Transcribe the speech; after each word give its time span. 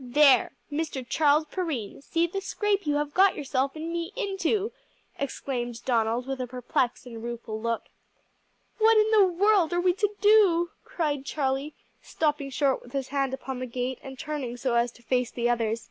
"There! 0.00 0.56
Mr. 0.72 1.06
Charles 1.08 1.44
Perrine, 1.44 2.02
see 2.02 2.26
the 2.26 2.40
scrape 2.40 2.84
you 2.84 2.96
have 2.96 3.14
got 3.14 3.36
yourself 3.36 3.76
and 3.76 3.92
me 3.92 4.12
into!" 4.16 4.72
exclaimed 5.20 5.84
Donald 5.84 6.26
with 6.26 6.40
a 6.40 6.48
perplexed 6.48 7.06
and 7.06 7.22
rueful 7.22 7.60
look. 7.60 7.84
"What 8.78 8.98
in 8.98 9.08
the 9.12 9.24
world 9.24 9.72
are 9.72 9.80
we 9.80 9.92
to 9.92 10.10
do!" 10.20 10.70
cried 10.82 11.24
Charlie, 11.24 11.76
stopping 12.02 12.50
short 12.50 12.82
with 12.82 12.90
his 12.92 13.10
hand 13.10 13.32
upon 13.34 13.60
the 13.60 13.66
gate 13.66 14.00
and 14.02 14.18
turning 14.18 14.56
so 14.56 14.74
as 14.74 14.90
to 14.90 15.02
face 15.04 15.30
the 15.30 15.48
others. 15.48 15.90